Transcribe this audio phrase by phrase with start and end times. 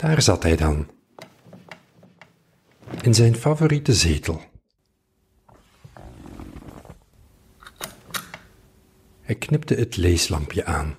[0.00, 0.90] Daar zat hij dan.
[3.02, 4.40] In zijn favoriete zetel.
[9.20, 10.96] Hij knipte het leeslampje aan,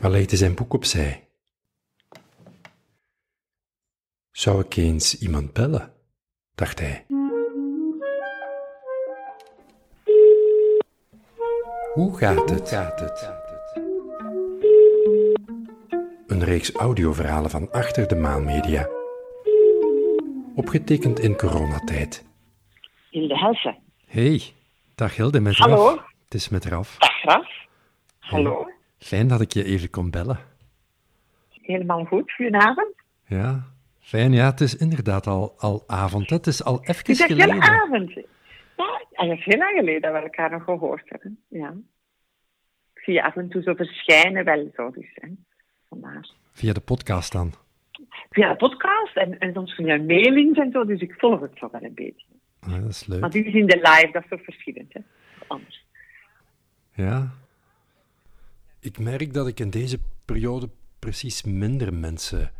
[0.00, 1.28] maar legde zijn boek opzij.
[4.30, 5.92] Zou ik eens iemand bellen?
[6.54, 7.06] dacht hij.
[11.92, 12.68] Hoe gaat het?
[12.68, 13.35] Gaat het?
[16.26, 18.88] Een reeks audioverhalen van Achter de Maan Media.
[20.54, 22.24] Opgetekend in coronatijd.
[23.10, 23.76] Hilde Helsen.
[24.06, 24.40] Hey,
[24.94, 25.74] dag Hilde, met Hallo.
[25.88, 26.04] Raf.
[26.24, 26.96] Het is met Raf.
[26.98, 27.48] Dag Raf.
[28.18, 28.68] Hallo.
[28.98, 30.38] Fijn dat ik je even kon bellen.
[31.62, 32.32] Helemaal goed.
[32.32, 32.94] Goedenavond.
[33.26, 33.64] Ja,
[34.00, 34.32] fijn.
[34.32, 36.30] Ja, het is inderdaad al, al avond.
[36.30, 36.36] hè.
[36.36, 37.62] Het is al even Het is echt geleden.
[37.62, 38.12] heel avond.
[38.12, 41.38] Ja, het is heel lang geleden dat we elkaar nog gehoord hebben.
[41.48, 41.74] Ja.
[42.94, 44.90] Ik zie je af en toe zo verschijnen wel zo.
[44.90, 45.28] Dus, hè.
[46.52, 47.52] Via de podcast dan.
[48.30, 50.84] Via de podcast en, en soms via mailings en zo.
[50.84, 52.26] Dus ik volg het zo wel een beetje.
[52.60, 53.20] Ah, dat is leuk.
[53.20, 54.92] Maar dit is in de live, dat is toch verschillend.
[54.92, 55.00] Hè?
[55.46, 55.84] Anders.
[56.94, 57.30] Ja.
[58.80, 62.50] Ik merk dat ik in deze periode precies minder mensen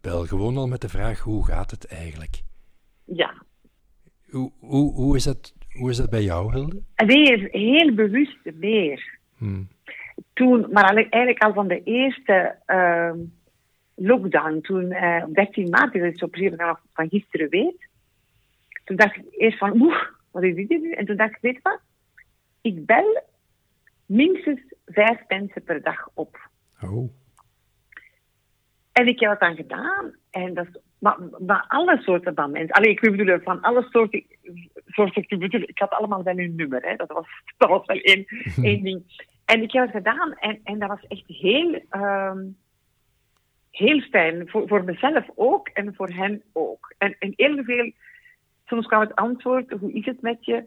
[0.00, 0.26] bel.
[0.26, 2.42] Gewoon al met de vraag, hoe gaat het eigenlijk?
[3.04, 3.42] Ja.
[4.30, 6.82] Hoe, hoe, hoe, is, dat, hoe is dat bij jou, Hilde?
[6.94, 9.18] Weer heel bewust meer.
[9.36, 9.68] Hmm.
[10.32, 13.18] Toen, maar eigenlijk al van de eerste ehm,
[13.94, 17.88] lockdown, toen eh, op 13 maart, dat is op zich nog van gisteren weet,
[18.84, 20.90] toen dacht ik eerst van, oeh, wat is dit nu?
[20.90, 21.80] En toen dacht ik, weet je wat,
[22.60, 23.22] ik bel
[24.06, 26.48] minstens vijf mensen per dag op.
[26.80, 27.10] Oh.
[28.92, 32.74] En ik heb het dan gedaan, en dat is, maar, maar alle soorten van mensen,
[32.74, 34.24] allee, ik bedoel, van alle soorten,
[34.86, 37.26] soorten ik bedoel, ik had allemaal wel hun nummer, hè, dat was,
[37.58, 38.24] dat was wel één,
[38.70, 39.04] één ding.
[39.46, 42.44] En ik heb het gedaan, en, en dat was echt heel, ehm,
[43.70, 46.94] heel fijn, voor, voor mezelf ook, en voor hen ook.
[46.98, 47.92] En, en heel veel,
[48.66, 50.64] soms kwam het antwoord, hoe is het met je?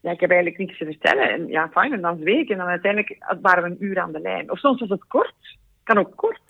[0.00, 1.30] Ja, ik heb eigenlijk niks te vertellen.
[1.30, 2.50] En ja, fijn, en dan zweek.
[2.50, 4.50] En dan uiteindelijk waren we een uur aan de lijn.
[4.50, 5.58] Of soms was het kort.
[5.82, 6.40] Kan ook kort.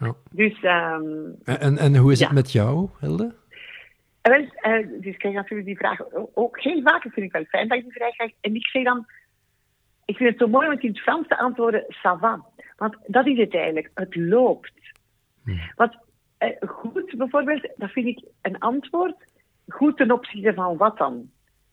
[0.00, 0.14] Ja.
[0.30, 1.02] Dus, ehm,
[1.44, 3.34] En, en, en hoe is het met jou, Hilde?
[4.20, 6.00] en wel, eh, dus ik krijg natuurlijk die vraag
[6.34, 7.02] ook heel vaak.
[7.02, 8.32] Dat vind ik wel fijn dat ik die vraag krijg.
[8.40, 9.06] En ik zeg dan,
[10.10, 12.44] ik vind het zo mooi om het in het Frans te antwoorden, ça va.
[12.76, 13.90] Want dat is het eigenlijk.
[13.94, 14.72] Het loopt.
[15.74, 15.98] Want
[16.38, 19.16] eh, goed bijvoorbeeld, dat vind ik een antwoord.
[19.68, 21.30] Goed ten opzichte van wat dan?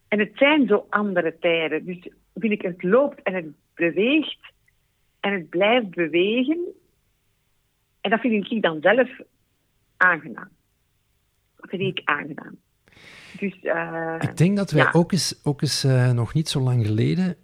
[0.07, 1.85] En het zijn zo andere tijden.
[1.85, 4.53] Dus vind ik, het loopt en het beweegt
[5.19, 6.59] en het blijft bewegen.
[8.01, 9.09] En dat vind ik dan zelf
[9.97, 10.49] aangenaam.
[11.55, 12.57] Dat vind ik aangenaam.
[13.39, 14.91] Dus, eh, Ik denk dat wij ja.
[14.93, 17.37] ook eens, ook eens eh, nog niet zo lang geleden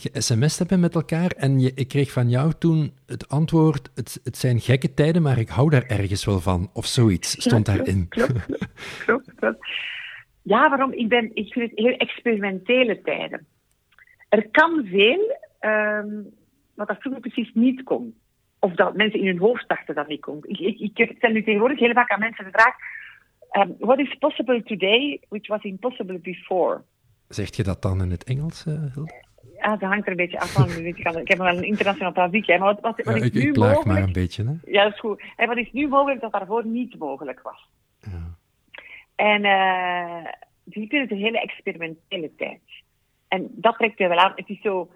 [0.00, 4.36] ge-sms'd hebben met elkaar en je, ik kreeg van jou toen het antwoord, het, het
[4.36, 8.08] zijn gekke tijden, maar ik hou daar ergens wel van, of zoiets, stond Ja, daarin.
[9.04, 9.66] Klopt, klopt.
[10.42, 10.92] Ja, waarom?
[10.92, 13.46] Ik, ben, ik vind het heel experimentele tijden.
[14.28, 16.22] Er kan veel, ehm,
[16.74, 18.14] wat dat vroeger precies niet kon.
[18.58, 20.38] Of dat mensen in hun hoofd dachten dat niet kon.
[20.42, 22.74] Ik, ik, ik stel nu tegenwoordig heel vaak aan mensen de vraag...
[23.50, 26.82] ehm, what is possible today, which was impossible before?
[27.28, 29.24] Zegt je dat dan in het Engels, eh, Hilde?
[29.66, 30.70] Ja, dat hangt er een beetje af van.
[30.86, 33.56] Ik heb wel een internationaal hè, maar wat, wat, wat Ja, is ik, nu ik
[33.56, 33.84] mogelijk...
[33.84, 34.72] maar een beetje, hè?
[34.72, 35.22] Ja, dat is goed.
[35.36, 37.68] En wat is nu mogelijk dat daarvoor niet mogelijk was?
[38.00, 38.36] Ja.
[39.14, 39.44] En
[40.64, 42.60] ik vind het een hele experimentele tijd.
[43.28, 44.32] En dat trekt je wel aan.
[44.36, 44.90] Het is zo...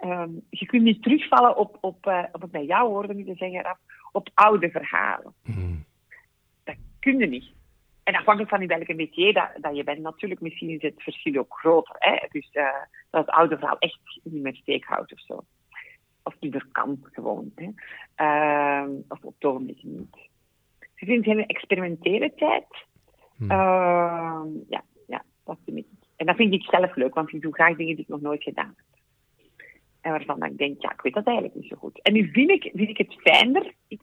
[0.00, 3.34] ehm, je kunt niet terugvallen op, op, eh, op het bij jouw woorden niet te
[3.34, 3.76] zeggen,
[4.12, 5.34] op oude verhalen.
[5.42, 5.84] Hmm.
[6.64, 7.52] Dat kun je niet.
[8.04, 11.36] En afhankelijk van in welke métier dat, dat je bent, natuurlijk, misschien is het verschil
[11.36, 11.96] ook groter.
[11.98, 12.16] Hè?
[12.28, 12.66] Dus eh,
[13.10, 15.44] dat het oude verhaal echt niet meer steek houdt of zo.
[16.22, 17.52] Of niet meer kan, gewoon.
[17.54, 17.68] Hè?
[18.14, 20.12] Ehm, of op het ogenblik niet.
[20.78, 22.66] Dus ik vind het een experimentele tijd.
[23.48, 25.86] Ehm, ja, ja, dat vind ik.
[26.16, 28.42] En dat vind ik zelf leuk, want ik doe graag dingen die ik nog nooit
[28.42, 28.86] gedaan heb.
[30.00, 32.02] En waarvan ik denk, ja, ik weet dat eigenlijk niet zo goed.
[32.02, 34.00] En nu vind ik, vind ik het fijner, ik-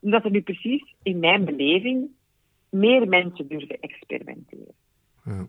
[0.00, 2.10] omdat er nu precies in mijn beleving
[2.72, 4.74] meer mensen durven experimenteren.
[5.24, 5.46] Ja.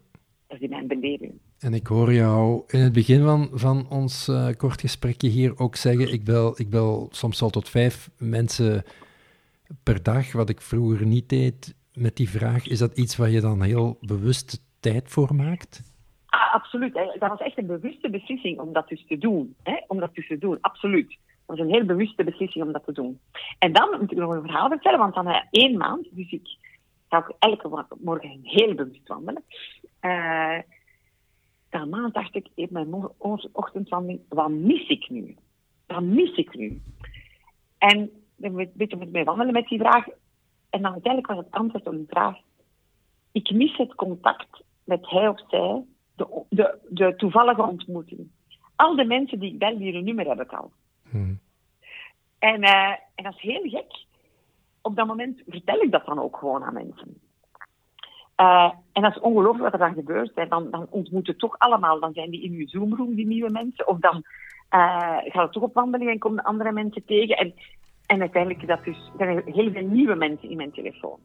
[0.47, 1.33] Dat is in mijn beleving.
[1.59, 5.75] En ik hoor jou in het begin van, van ons eh, kort gesprekje hier ook
[5.75, 8.83] zeggen, ik bel, ik bel soms al tot vijf mensen
[9.83, 12.67] per dag, wat ik vroeger niet deed met die vraag.
[12.67, 15.81] Is dat iets waar je dan heel bewust tijd voor maakt?
[16.25, 16.93] Ah, absoluut.
[16.93, 17.05] hè.
[17.19, 19.55] Dat was echt een bewuste beslissing om dat dus te doen.
[19.63, 19.83] Hè?
[19.87, 21.07] Om dat dus te doen, absoluut.
[21.45, 23.19] Dat was een heel bewuste beslissing om dat te doen.
[23.59, 26.47] En dan moet ik nog een verhaal vertellen, want dan na één maand, dus ik
[27.13, 29.43] ga ook elke morgen heel bewust wandelen.
[29.99, 30.59] Eh
[31.73, 32.93] na een maand dacht ik in mijn
[33.51, 35.35] ochtendwandeling, wat mis ik nu?
[35.87, 36.81] Wat mis ik nu?
[37.77, 40.05] En een beetje met mij wandelen met die vraag.
[40.69, 42.37] En dan uiteindelijk was het antwoord op die vraag.
[43.31, 45.83] Ik mis het contact met hij of zij,
[46.15, 48.31] de, de, de toevallige ontmoeting.
[48.75, 50.71] Al de mensen die ik bel, die een nummer heb ik al.
[51.09, 51.39] Hmm.
[52.39, 54.02] En, uh, en dat is heel gek.
[54.85, 57.21] Op dat moment vertel ik dat dan ook gewoon aan mensen.
[58.37, 60.31] Uh, en dat is ongelooflijk wat er dan gebeurt.
[60.35, 60.47] Hè.
[60.47, 63.87] Dan, dan ontmoeten toch allemaal, dan zijn die in je Zoomroom, die nieuwe mensen.
[63.87, 67.37] Of dan uh, gaan we toch op wandeling en komen andere mensen tegen.
[67.37, 67.53] En,
[68.05, 71.19] en uiteindelijk dat dus, er zijn heel veel nieuwe mensen in mijn telefoon.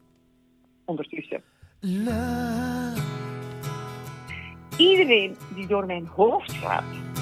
[0.85, 1.43] Ondertussen.
[1.79, 3.01] Love.
[4.77, 7.18] Iedereen die door mijn hoofd gaat.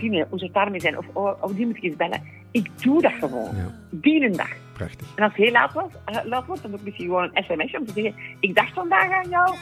[0.00, 0.98] Hoe zou het daarmee zijn?
[0.98, 2.22] Of oh, oh, die moet ik eens bellen.
[2.50, 3.56] Ik doe dat gewoon.
[3.56, 3.74] Ja.
[3.90, 4.50] Die een dag.
[4.72, 5.12] Prachtig.
[5.16, 7.44] En als het heel laat, was, uh, laat wordt, dan moet ik misschien gewoon een
[7.44, 9.56] sms'je om te zeggen: Ik dacht vandaag aan jou,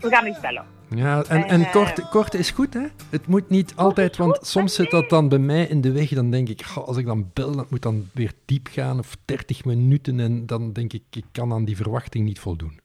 [0.00, 0.64] we gaan eens bellen.
[0.94, 2.86] Ja, en, en, en uh, kort, kort is goed, hè?
[3.10, 6.08] Het moet niet altijd, want goed, soms zit dat dan bij mij in de weg.
[6.08, 9.64] Dan denk ik, als ik dan bel, dat moet dan weer diep gaan of 30
[9.64, 10.20] minuten.
[10.20, 12.80] En dan denk ik, ik kan aan die verwachting niet voldoen.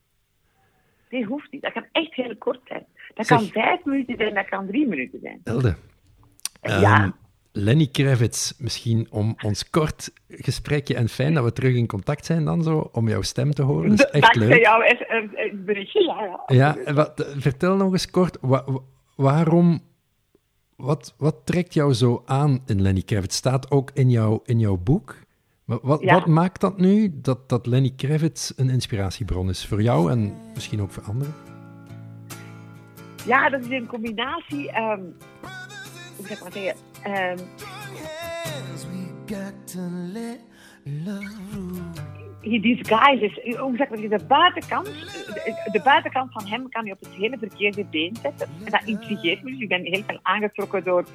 [1.10, 1.62] Nee, hoeft niet.
[1.62, 2.86] Dat kan echt heel kort zijn.
[3.14, 5.42] Dat zeg, kan vijf minuten zijn, dat kan drie minuten zijn.
[5.44, 5.76] Elde.
[6.66, 7.04] Ja.
[7.04, 7.14] Um,
[7.58, 12.46] Lenny Kravitz, misschien om ons kort gesprekje en fijn dat we terug in contact zijn
[12.46, 13.90] dan zo, om jouw stem te horen.
[13.90, 14.62] Dat is echt Dankzij leuk.
[14.62, 16.44] jou berichtje, ja.
[16.46, 18.66] Ja, ja wat, vertel nog eens kort, wa,
[19.16, 19.82] waarom,
[20.76, 23.36] wat, wat trekt jou zo aan in Lenny Kravitz?
[23.36, 25.16] Staat ook in, jou, in jouw boek.
[25.66, 26.14] Wat, ja.
[26.14, 30.82] wat maakt dat nu, dat, dat Lenny Kravitz een inspiratiebron is voor jou en misschien
[30.82, 31.34] ook voor anderen?
[33.26, 34.78] Ja, dat is een combinatie...
[34.78, 35.16] Um,
[36.16, 36.76] hoe zeg maar zeggen
[37.08, 37.38] Um,
[42.42, 43.58] he disguises.
[43.58, 44.86] Hoe zeg je, de buitenkant,
[45.72, 48.48] de buitenkant van hem kan je op het hele verkeerde been zetten.
[48.66, 49.52] En dat intrigeert me.
[49.52, 51.06] Dus ik ben heel veel aangetrokken door,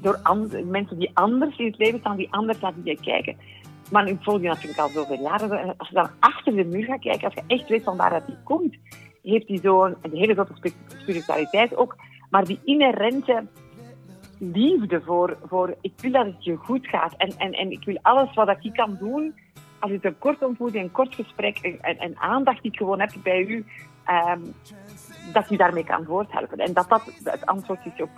[0.00, 0.20] door
[0.64, 3.36] mensen die anders in het leven staan, die anders naar die kijken.
[3.90, 5.74] Maar ik volg je natuurlijk al zoveel jaren.
[5.76, 8.26] Als je dan achter de muur gaat kijken, als je echt weet van waar dat
[8.26, 8.76] hij komt,
[9.22, 11.96] heeft hij zo'n hele grote spiritualiteit ook.
[12.30, 13.46] Maar die inherente
[14.40, 17.14] liefde voor, voor ik wil dat het je goed gaat.
[17.16, 19.34] En, en, en ik wil alles wat ik kan doen,
[19.78, 23.10] als het een kort ontmoeting, een kort gesprek, en, en aandacht die ik gewoon heb
[23.22, 23.64] bij u,
[24.34, 24.54] um,
[25.32, 26.58] dat je daarmee kan voorthelpen.
[26.58, 28.10] En dat dat het antwoord is op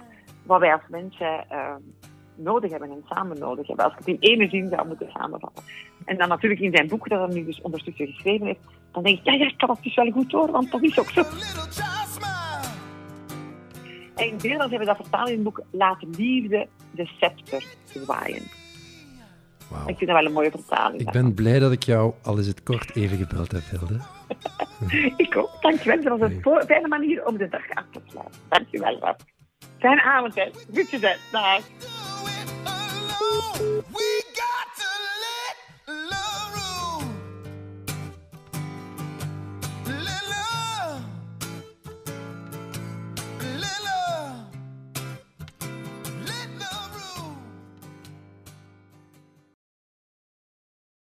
[0.42, 1.94] wat wij als mensen um,
[2.34, 3.84] nodig hebben en samen nodig hebben.
[3.84, 5.64] Als ik het in één zin zou moeten samenvatten.
[6.04, 8.60] En dan natuurlijk in zijn boek, dat hij nu dus ondertussen geschreven heeft,
[8.92, 11.10] dan denk ik, ja, ja, kan dat dus wel goed door, want dat is ook
[11.10, 11.22] zo.
[14.16, 18.42] En Nederlands hebben we dat vertaald in het boek Laat liefde de scepter zwaaien.
[19.68, 19.88] Wow.
[19.88, 21.00] Ik vind dat wel een mooie vertaling.
[21.00, 24.00] Ik ben blij dat ik jou, al is het kort, even gebeld heb, Hilde.
[25.24, 25.50] ik ook.
[25.60, 26.02] Dankjewel.
[26.02, 26.64] Dat was een nee.
[26.66, 28.40] fijne manier om de dag af te sluiten.
[28.48, 29.16] Dankjewel, Raf.
[29.78, 30.50] Fijne avond, hè.
[30.74, 31.16] Goed gedaan.
[31.32, 31.60] Dag.